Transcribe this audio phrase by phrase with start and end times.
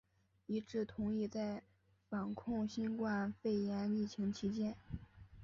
[0.47, 1.61] 一致同意在
[2.09, 4.75] 防控新冠肺炎疫情期间